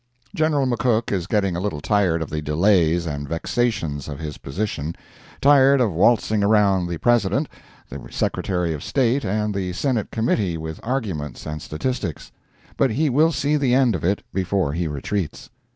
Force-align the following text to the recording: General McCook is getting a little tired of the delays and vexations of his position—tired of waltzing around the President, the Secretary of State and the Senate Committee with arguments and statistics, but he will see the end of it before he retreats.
General 0.33 0.65
McCook 0.65 1.11
is 1.11 1.27
getting 1.27 1.55
a 1.55 1.59
little 1.59 1.79
tired 1.79 2.23
of 2.23 2.31
the 2.31 2.41
delays 2.41 3.05
and 3.05 3.29
vexations 3.29 4.07
of 4.07 4.17
his 4.17 4.39
position—tired 4.39 5.79
of 5.79 5.91
waltzing 5.93 6.43
around 6.43 6.87
the 6.87 6.97
President, 6.97 7.47
the 7.87 8.07
Secretary 8.09 8.73
of 8.73 8.83
State 8.83 9.23
and 9.23 9.53
the 9.53 9.73
Senate 9.73 10.09
Committee 10.09 10.57
with 10.57 10.79
arguments 10.81 11.45
and 11.45 11.61
statistics, 11.61 12.31
but 12.77 12.89
he 12.89 13.11
will 13.11 13.31
see 13.31 13.57
the 13.57 13.75
end 13.75 13.93
of 13.95 14.03
it 14.03 14.23
before 14.33 14.73
he 14.73 14.87
retreats. 14.87 15.51